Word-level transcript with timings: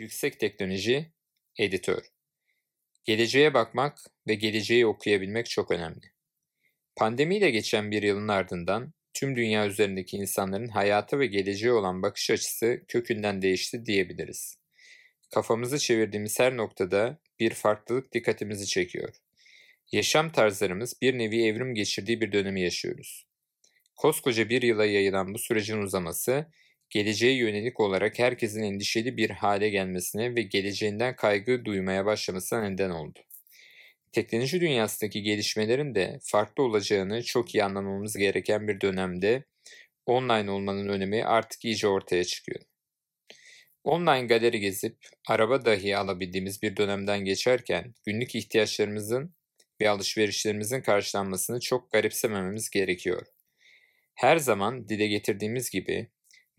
Yüksek 0.00 0.40
Teknoloji 0.40 1.12
Editör 1.58 2.02
Geleceğe 3.04 3.54
bakmak 3.54 3.98
ve 4.26 4.34
geleceği 4.34 4.86
okuyabilmek 4.86 5.50
çok 5.50 5.70
önemli. 5.70 6.12
Pandemiyle 6.96 7.50
geçen 7.50 7.90
bir 7.90 8.02
yılın 8.02 8.28
ardından 8.28 8.92
tüm 9.14 9.36
dünya 9.36 9.66
üzerindeki 9.66 10.16
insanların 10.16 10.68
hayata 10.68 11.18
ve 11.18 11.26
geleceğe 11.26 11.72
olan 11.72 12.02
bakış 12.02 12.30
açısı 12.30 12.84
kökünden 12.88 13.42
değişti 13.42 13.86
diyebiliriz. 13.86 14.58
Kafamızı 15.30 15.78
çevirdiğimiz 15.78 16.40
her 16.40 16.56
noktada 16.56 17.20
bir 17.40 17.50
farklılık 17.50 18.12
dikkatimizi 18.12 18.66
çekiyor. 18.66 19.14
Yaşam 19.92 20.32
tarzlarımız 20.32 20.94
bir 21.02 21.18
nevi 21.18 21.46
evrim 21.46 21.74
geçirdiği 21.74 22.20
bir 22.20 22.32
dönemi 22.32 22.60
yaşıyoruz. 22.60 23.26
Koskoca 23.96 24.48
bir 24.48 24.62
yıla 24.62 24.86
yayılan 24.86 25.34
bu 25.34 25.38
sürecin 25.38 25.78
uzaması, 25.78 26.46
geleceğe 26.90 27.36
yönelik 27.36 27.80
olarak 27.80 28.18
herkesin 28.18 28.62
endişeli 28.62 29.16
bir 29.16 29.30
hale 29.30 29.68
gelmesine 29.68 30.34
ve 30.34 30.42
geleceğinden 30.42 31.16
kaygı 31.16 31.64
duymaya 31.64 32.06
başlamasına 32.06 32.68
neden 32.68 32.90
oldu. 32.90 33.18
Teknoloji 34.12 34.60
dünyasındaki 34.60 35.22
gelişmelerin 35.22 35.94
de 35.94 36.18
farklı 36.22 36.62
olacağını 36.62 37.22
çok 37.22 37.54
iyi 37.54 37.64
anlamamız 37.64 38.16
gereken 38.16 38.68
bir 38.68 38.80
dönemde 38.80 39.44
online 40.06 40.50
olmanın 40.50 40.88
önemi 40.88 41.24
artık 41.24 41.64
iyice 41.64 41.88
ortaya 41.88 42.24
çıkıyor. 42.24 42.60
Online 43.84 44.26
galeri 44.26 44.60
gezip 44.60 44.96
araba 45.28 45.64
dahi 45.64 45.96
alabildiğimiz 45.96 46.62
bir 46.62 46.76
dönemden 46.76 47.24
geçerken 47.24 47.94
günlük 48.06 48.34
ihtiyaçlarımızın 48.34 49.34
ve 49.80 49.90
alışverişlerimizin 49.90 50.80
karşılanmasını 50.80 51.60
çok 51.60 51.92
garipsemememiz 51.92 52.70
gerekiyor. 52.70 53.26
Her 54.14 54.36
zaman 54.36 54.88
dile 54.88 55.06
getirdiğimiz 55.06 55.70
gibi 55.70 56.08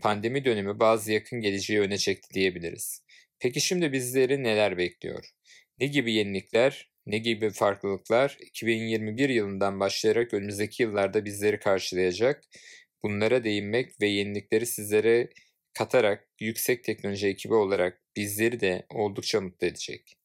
pandemi 0.00 0.44
dönemi 0.44 0.80
bazı 0.80 1.12
yakın 1.12 1.40
geleceği 1.40 1.80
öne 1.80 1.98
çekti 1.98 2.34
diyebiliriz. 2.34 3.02
Peki 3.38 3.60
şimdi 3.60 3.92
bizleri 3.92 4.42
neler 4.42 4.78
bekliyor? 4.78 5.24
Ne 5.78 5.86
gibi 5.86 6.12
yenilikler, 6.12 6.90
ne 7.06 7.18
gibi 7.18 7.50
farklılıklar 7.50 8.36
2021 8.40 9.28
yılından 9.28 9.80
başlayarak 9.80 10.34
önümüzdeki 10.34 10.82
yıllarda 10.82 11.24
bizleri 11.24 11.58
karşılayacak? 11.58 12.44
Bunlara 13.02 13.44
değinmek 13.44 14.00
ve 14.00 14.06
yenilikleri 14.06 14.66
sizlere 14.66 15.28
katarak 15.74 16.28
yüksek 16.40 16.84
teknoloji 16.84 17.26
ekibi 17.26 17.54
olarak 17.54 18.00
bizleri 18.16 18.60
de 18.60 18.86
oldukça 18.90 19.40
mutlu 19.40 19.66
edecek. 19.66 20.16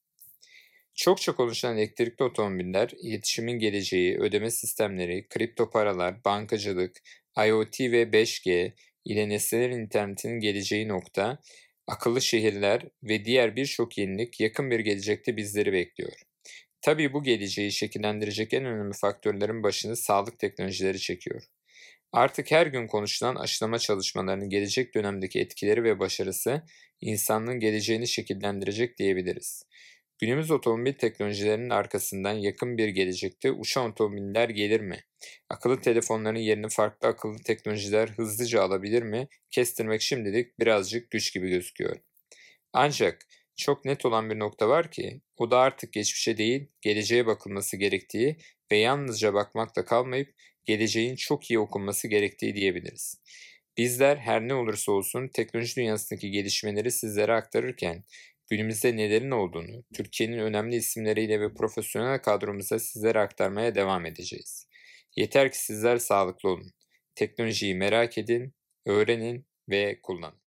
Çokça 0.96 1.36
konuşulan 1.36 1.78
elektrikli 1.78 2.24
otomobiller, 2.24 2.92
iletişimin 3.02 3.60
geleceği, 3.60 4.18
ödeme 4.18 4.52
sistemleri, 4.52 5.28
kripto 5.28 5.70
paralar, 5.70 6.24
bankacılık, 6.26 7.02
IoT 7.48 7.80
ve 7.80 8.04
5G 8.04 8.74
ile 9.06 9.30
nesneler 9.30 9.70
internetinin 9.70 10.40
geleceği 10.40 10.88
nokta, 10.88 11.40
akıllı 11.88 12.22
şehirler 12.22 12.82
ve 13.04 13.26
diğer 13.26 13.56
birçok 13.56 13.98
yenilik 13.98 14.40
yakın 14.40 14.72
bir 14.72 14.80
gelecekte 14.80 15.38
bizleri 15.38 15.74
bekliyor. 15.74 16.14
Tabii 16.82 17.14
bu 17.14 17.24
geleceği 17.24 17.72
şekillendirecek 17.72 18.54
en 18.54 18.66
önemli 18.66 18.94
faktörlerin 18.94 19.64
başını 19.64 19.96
sağlık 19.96 20.40
teknolojileri 20.40 21.00
çekiyor. 21.00 21.44
Artık 22.12 22.52
her 22.52 22.68
gün 22.68 22.88
konuşulan 22.88 23.36
aşılama 23.36 23.80
çalışmalarının 23.80 24.50
gelecek 24.50 24.96
dönemdeki 24.96 25.40
etkileri 25.40 25.84
ve 25.84 26.00
başarısı 26.00 26.62
insanlığın 27.02 27.60
geleceğini 27.60 28.08
şekillendirecek 28.08 28.98
diyebiliriz. 28.98 29.64
Günümüz 30.20 30.52
otomobil 30.52 30.94
teknolojilerinin 30.94 31.70
arkasından 31.70 32.34
yakın 32.34 32.78
bir 32.78 32.88
gelecekte 32.88 33.52
uçan 33.52 33.92
otomobiller 33.92 34.50
gelir 34.50 34.82
mi? 34.82 35.00
Akıllı 35.50 35.82
telefonların 35.82 36.40
yerini 36.40 36.70
farklı 36.70 37.08
akıllı 37.08 37.38
teknolojiler 37.44 38.10
hızlıca 38.10 38.64
alabilir 38.64 39.04
mi? 39.04 39.28
Kestirmek 39.52 40.02
şimdilik 40.02 40.60
birazcık 40.60 41.12
güç 41.12 41.34
gibi 41.34 41.50
gözüküyor. 41.50 41.98
Ancak 42.74 43.28
çok 43.56 43.86
net 43.86 44.06
olan 44.06 44.30
bir 44.30 44.40
nokta 44.40 44.70
var 44.70 44.92
ki 44.92 45.22
o 45.38 45.52
da 45.52 45.60
artık 45.60 45.94
geçmişe 45.94 46.38
değil 46.38 46.68
geleceğe 46.82 47.26
bakılması 47.26 47.78
gerektiği 47.78 48.38
ve 48.72 48.78
yalnızca 48.78 49.34
bakmakla 49.34 49.86
kalmayıp 49.86 50.36
geleceğin 50.66 51.16
çok 51.16 51.52
iyi 51.52 51.60
okunması 51.60 52.08
gerektiği 52.08 52.56
diyebiliriz. 52.56 53.22
Bizler 53.78 54.18
her 54.18 54.48
ne 54.48 54.54
olursa 54.54 54.92
olsun 54.92 55.28
teknoloji 55.28 55.76
dünyasındaki 55.76 56.32
gelişmeleri 56.32 56.92
sizlere 56.92 57.34
aktarırken 57.34 58.04
günümüzde 58.50 58.96
nelerin 58.98 59.32
olduğunu, 59.32 59.84
Türkiye'nin 59.94 60.38
önemli 60.38 60.76
isimleriyle 60.76 61.42
ve 61.42 61.54
profesyonel 61.54 62.22
kadromuza 62.22 62.80
sizlere 62.80 63.20
aktarmaya 63.20 63.76
devam 63.76 64.06
edeceğiz. 64.06 64.68
Yeter 65.16 65.52
ki 65.52 65.58
sizler 65.66 65.98
sağlıklı 65.98 66.50
olun. 66.50 66.72
Teknolojiyi 67.16 67.76
merak 67.76 68.18
edin, 68.18 68.54
öğrenin 68.86 69.46
ve 69.70 70.00
kullanın. 70.04 70.40